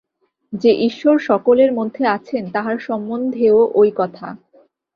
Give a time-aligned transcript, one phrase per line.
[0.53, 4.27] যে ঈশ্বর সকলের মধ্যে আছেন, তাঁহার সম্বন্ধেও ঐ কথা।